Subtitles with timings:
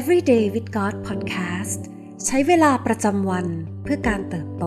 [0.00, 1.80] Everyday with God Podcast
[2.24, 3.46] ใช้เวลาประจำวัน
[3.82, 4.66] เพื่อการเติบโต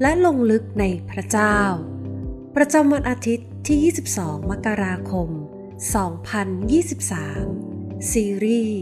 [0.00, 1.56] และลงลึกในพระเจ้า
[2.56, 3.78] ประจำวันอาทิตย์ที่
[4.16, 5.28] 22 มกราคม
[6.70, 8.80] 2023 ซีรีส์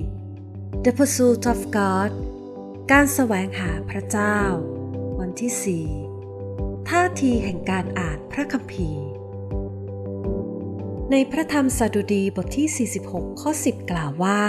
[0.85, 2.11] The Pursuit of God
[2.93, 4.39] การแสวงหาพระเจ้า
[5.21, 5.85] วันที่
[6.35, 9.07] 4 ท่าทีแห่งการอ่านพระคัมภีร์
[11.11, 14.43] ในพระธรรมสดุดีบทที่ 46 ข้อ 10 กล่าวว่า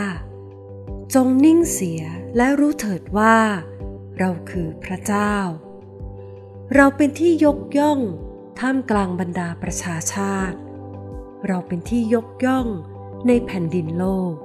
[1.16, 2.04] จงนิ่งเสีย
[2.38, 3.38] และรู้เถิดว่า
[4.20, 5.36] เราคือพระเจ้า
[6.76, 8.00] เราเป็นที่ยกย่อง
[8.60, 10.58] ท่ามกลางบรรดาประชาชาติ
[11.48, 12.68] เราเป็นที่ยกย่อง
[13.28, 14.36] ในแผ่นดินโลก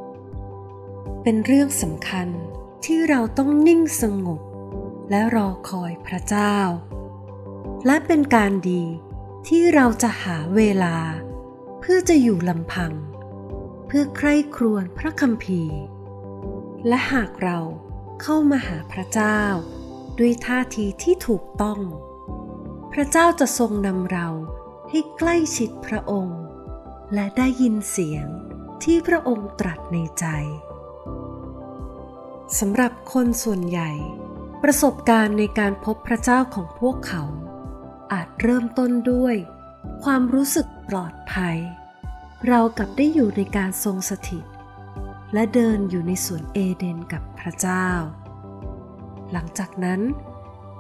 [1.23, 2.29] เป็นเรื่องสำคัญ
[2.85, 4.41] ที่เราต้องนิ่งสงบ
[5.11, 6.57] และรอคอยพระเจ้า
[7.87, 8.83] และเป็นการดี
[9.49, 10.97] ที่เราจะหาเวลา
[11.81, 12.93] เพื่อจะอยู่ลำพัง
[13.87, 15.79] เพื่อใคร่ครวญพระคัมภีร์
[16.89, 17.59] และหากเรา
[18.23, 19.41] เข้ามาหาพระเจ้า
[20.19, 21.81] ด้วยท่าทีที่ถูกต้อง
[22.93, 24.29] พระเจ้าจะทรงนำเรา
[24.91, 26.41] ให้ใกล้ชิดพระองค์
[27.15, 28.27] และได้ยินเสียง
[28.85, 30.27] ที่พระองค์ตรัสในใจ
[32.59, 33.91] สำหรับคนส่วนใหญ่
[34.63, 37.23] ประสบการณ์ในการพบพระเจ้าของพวกเขา
[38.13, 39.37] อาจเริ่มต้นด้วย
[40.05, 41.57] ความรู้สึกปลอดภัย
[42.49, 44.45] เรากับได้อยู่ในการทรงสถิต
[45.35, 47.89] และเดินอยู่ในสวนเอเดนกับพระเจ้า
[49.33, 50.01] หลังจากนั้น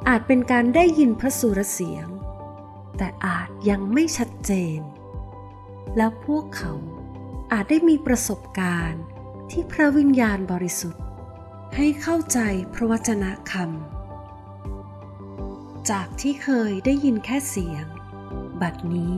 [0.08, 2.06] อาจเป็นการได้ยินพระสุรเสียง
[2.98, 4.80] แต่อาจยังไม่ชัดเจน
[5.96, 6.74] แล้วพวกเขา
[7.52, 9.02] อาจได้มีประสบการณ์
[9.50, 11.02] ที่พระวิญญาณบริสุทธิ์
[11.77, 12.39] ให้เข้าใจ
[12.74, 17.84] พระวจนะคำจากที่เคยได้ยินแค่เสียง
[18.61, 19.16] บัดนี้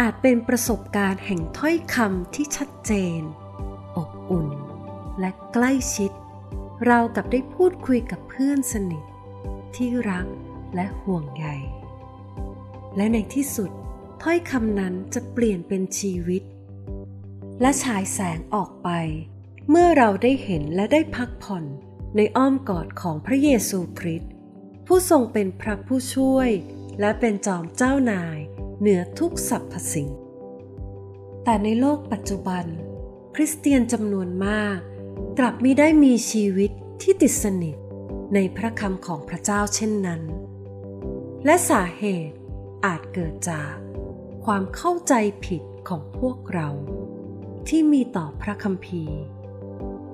[0.00, 3.39] อาจเป็นประสบการณ์แห่งถ้อยคำที่ชัดเจนอบอุ่น
[5.20, 6.10] และใกล้ชิด
[6.86, 9.04] เรากับได้พูดคุยกับเพื่อนสนิท
[9.76, 10.26] ที่รัก
[10.74, 11.46] และห่วงใย
[12.96, 13.70] และในที่สุด
[14.22, 16.42] ถ้อยคำนั้นจะเปลี่ยนเป็นชีวิต
[17.60, 18.88] และฉายแสงออกไป
[19.70, 21.64] เมื่อเราได้เห็นและได้พักผ่อน
[22.16, 24.32] ในอ้อมกอดของพระเยซูคริสต์
[24.86, 26.50] ผู้ทรงเป็นพระผู้ช่วย
[27.00, 28.38] และเป็นจอมเจ้านาย
[28.80, 30.08] เหนือทุกสรรพสิ่ง
[31.44, 32.64] แต่ในโลกปัจจุบัน
[33.34, 34.78] คริสเตียนจำนวนมาก
[35.38, 36.70] กลับมิได้มีชีวิต
[37.02, 37.76] ที่ติดสนิท
[38.34, 40.22] ในพระคำของพระเจ้าเช่นนั้น
[41.44, 42.36] และสาเหตุ
[42.84, 43.74] อาจเกิดจาก
[44.44, 45.14] ความเข้าใจ
[45.46, 46.68] ผิดของพวกเรา
[47.68, 49.18] ที่มีต่อพระคัมภีร์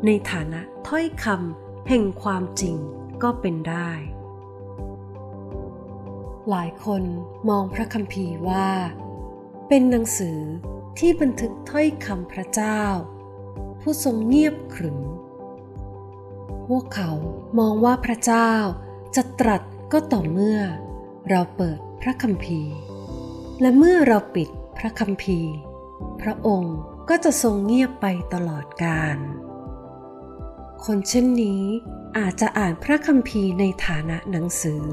[0.06, 2.77] ในฐานะถ้อยคำแห่งความจริง
[3.22, 3.91] ก็เป็นได้
[6.50, 7.03] หลายคน
[7.48, 8.69] มองพระคัมภีร์ว่า
[9.69, 10.41] เป็นหนังสือ
[10.98, 12.83] ที่บันทึกถ้อยคำพระเจ้า
[13.88, 14.98] ผู้ทรงเงียบขรึม
[16.69, 17.10] พวกเขา
[17.58, 18.52] มองว่าพระเจ้า
[19.16, 20.58] จะตรัสก็ต่อเมื่อ
[21.30, 22.74] เราเปิดพระคัมภีร์
[23.60, 24.48] และเมื่อเราปิด
[24.78, 25.52] พระคัมภีร์
[26.22, 26.76] พระองค์
[27.08, 29.19] ก็จะทรงเงียบไปตลอดกาล
[30.84, 31.62] คนเช่นนี้
[32.18, 34.84] อาจจะอ่านพระคัมภีร์ในฐานะหนังสือ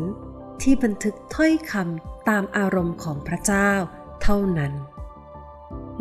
[0.62, 3.72] ที่บันทึกถ้อยคำตามอารมณ์ของพระเจ้า
[4.22, 4.74] เท่านั้น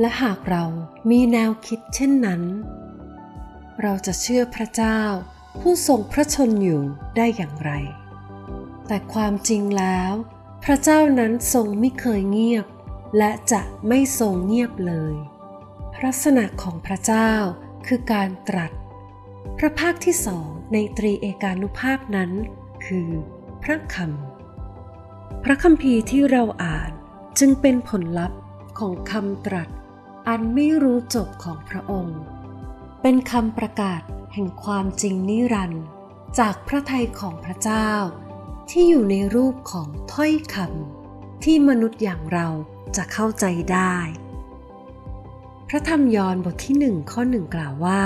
[0.00, 0.64] และหากเรา
[1.10, 2.42] มีแนวคิดเช่นนั้น
[3.80, 5.00] เราจะเชื่อพระเจ้า
[5.60, 6.82] ผู้ทรงพระชนอยู่
[7.16, 7.72] ได้อย่างไร
[8.86, 10.12] แต่ความจริงแล้ว
[10.64, 12.66] พระเจ้านั้นทรงไม่เคยเงียบ
[13.18, 15.14] และจะไม่ทรงเงียบเลย
[16.04, 17.32] ลักษณะของพระเจ้า
[17.86, 18.72] คือการตรัส
[19.58, 22.30] พระภาคที่สองในตรีเอกานุภาพนั้น
[22.86, 23.08] คือ
[23.62, 26.90] พระคำพระคัมภีที่เราอ่าน
[27.38, 28.38] จึงเป็นผลลัพธ์
[28.78, 29.68] ของคำตรัส
[30.28, 32.20] อันไม่รู้จบของพระองค์
[33.02, 34.02] เป็นคำประกาศ
[34.32, 35.84] แห่งความจริงนิรันดร์
[36.38, 37.90] จากพระทัยของพระเจ้า
[38.70, 42.48] ที่อยู่ในรูปของถ้อยคำที่มนุษย์อย่างเรา
[42.96, 43.96] จะเข้าใจได้
[45.68, 48.04] พระธรรมยอห์นบทที่หนึ่งข้อหนึ่งกล่าวว่า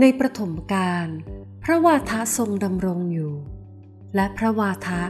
[0.00, 1.06] ในประถมกาล
[1.64, 3.34] พระวาทะทรงดำรงอยู่
[4.14, 5.02] และพระวาทะ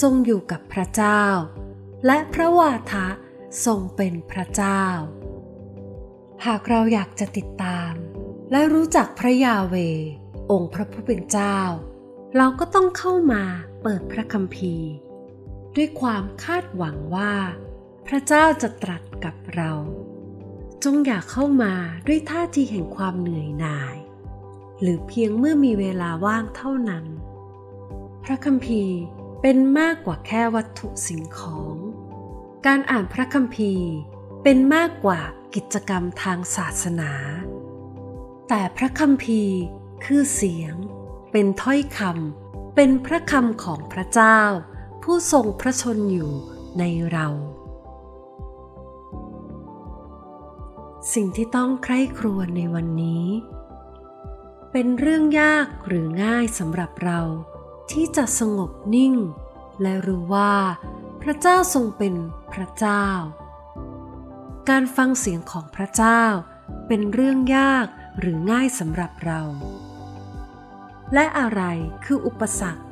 [0.00, 1.22] ทรงอยู่กับพระเจ้า
[2.06, 3.06] และพระวาทะ
[3.66, 4.82] ทรงเป็นพระเจ้า
[6.46, 7.92] หากเราอยากจะติดตาม
[8.54, 9.74] และรู้จักพระยาเว
[10.50, 11.58] องค์พระผู้เป็นเจ้า
[12.36, 13.42] เราก็ต้องเข้ามา
[13.82, 14.90] เปิดพระคัมภีร์
[15.76, 17.34] ด้วยความคาดหวังว่า
[18.06, 19.72] พระเจ้าจะตรัสกับเรา
[20.84, 21.74] จงอย่าเข้ามา
[22.06, 23.96] ด้วยท่าทีแห่งความเหนื่อยหน่าย
[24.80, 27.04] หรือเพียงเมื่อมีเวลาว่างเท่านั้น
[28.24, 28.96] พระคัมภีร์
[29.42, 31.74] เป็นมากกว่าแค่วัตถุสิ่งของ
[32.66, 33.88] การอ่านพระคัมภีร์
[34.42, 35.20] เป็นมากกว่า
[35.54, 37.12] กิจกรรมทางศาสนา
[38.54, 39.58] แต่พระคัมภีร์
[40.04, 40.74] คือเสียง
[41.32, 44.40] เป็นถ้อยคำเป็นพระคำของพระเจ้า
[45.02, 46.32] ผู้ทรงพระชนอยู่
[46.78, 47.28] ในเรา
[51.12, 53.26] สิ่งที่ต้องใคร่ครวญในวันนี้
[54.72, 57.20] เป็นเรื่องยากหรือง่ายสำหรับเรา
[57.90, 59.14] ที่จะสงบนิ่ง
[59.82, 60.54] และรู้ว่า
[61.22, 62.14] พระเจ้าทรงเป็น
[62.52, 63.06] พระเจ้า
[64.68, 66.22] การฟังเสียงของพระเจ้า
[66.86, 67.86] เป็นเรื่องยาก
[68.18, 69.40] หรือง่ายสำหรับเรา
[71.14, 71.62] และอะไร
[72.04, 72.84] คืออุปสรรค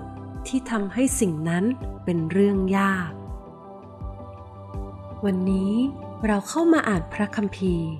[0.46, 1.64] ที่ทำให้สิ่งนั้น
[2.04, 3.10] เป็นเรื่องยาก
[5.24, 5.74] วันนี้
[6.26, 7.90] เราเข้ามาอ่านพระคัมภีร์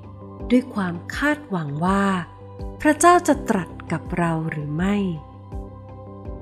[0.51, 2.05] ด้วยความคาดหวังว่า
[2.81, 4.97] พระเจ้าจะตรัสกับเราหรือไม่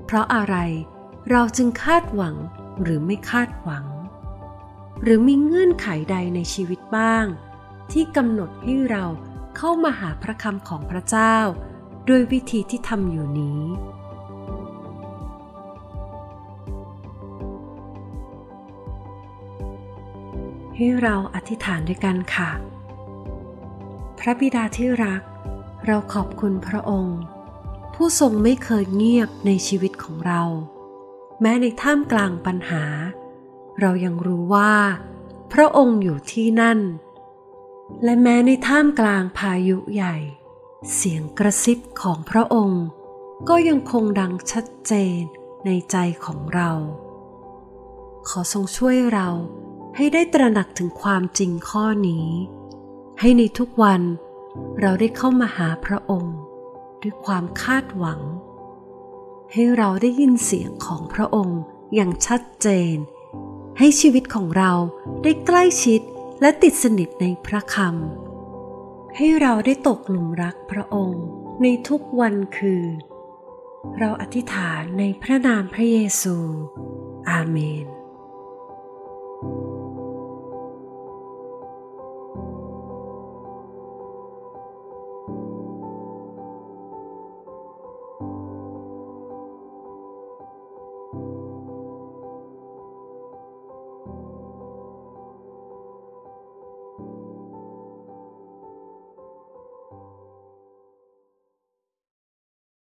[0.05, 0.55] เพราะอะไร
[1.31, 2.35] เราจึงคาดหวัง
[2.83, 3.85] หรือไม่คาดหวัง
[5.03, 7.25] หรือมีเงื่อนไขใดในชีวิตบ้าง
[7.91, 9.05] ที่กำหนดให้เรา
[9.61, 11.35] เข้ามาหาพระคำของพระเจ้า
[12.09, 13.61] ด้วยวิธีที่ทำอยู่นี้
[20.75, 22.51] ให้เราอธิษฐานด้วยกันค่ะ
[24.19, 25.21] พระบิดาที่รัก
[25.85, 27.19] เราขอบคุณพระองค์
[27.93, 30.41] ผู้ทรงไม่เคยเงียบในชีวิตของเรา
[31.41, 32.83] แม้ในท่ามกลางปัญหา
[33.79, 34.73] เรายังรู้ว่า
[35.53, 36.79] พระองค์อยู่ที่นั่น
[38.03, 40.15] และแม้ในท่ามกลางพายุใหญ่
[40.93, 42.85] เสียงกระซิบของพระองค์
[43.49, 45.19] ก็ยังคงดังชัดเจน
[45.65, 45.95] ในใจ
[46.25, 46.71] ของเรา
[48.29, 49.29] ขอทรงช่วยเรา
[49.95, 52.27] ให้ได้ตระหนักถึงความจริงข้อนี้
[53.19, 54.01] ให้ในทุกวัน
[54.81, 56.35] เราได้เข้ามาหาพระองค์
[57.01, 58.21] ด้วยความคาดหวัง
[59.53, 61.61] ให้เราได้ยินเสียงของพระองค์
[61.93, 62.95] อย่างชัดเจน
[63.77, 64.71] ให้ชีวิตของเรา
[65.23, 66.01] ได้ใกล้ชิด
[66.41, 71.25] และติดสนิทในพระคำให้เราได้ตกหลุมรักพระองค์
[71.61, 72.93] ในทุกวันคืน
[73.99, 76.35] เราอธิษฐานในพระนามพระเยซู
[77.29, 77.98] อาเมน